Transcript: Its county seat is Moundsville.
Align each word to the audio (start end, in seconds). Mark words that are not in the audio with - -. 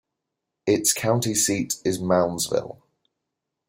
Its 0.65 0.93
county 0.93 1.35
seat 1.35 1.75
is 1.85 1.99
Moundsville. 1.99 2.81